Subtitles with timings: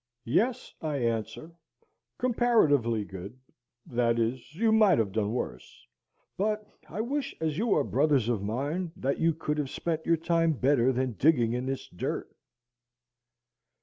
[0.25, 1.51] Yes, I answer,
[2.17, 3.37] comparatively good,
[3.85, 5.85] that is, you might have done worse;
[6.37, 10.17] but I wish, as you are brothers of mine, that you could have spent your
[10.17, 12.35] time better than digging in this dirt.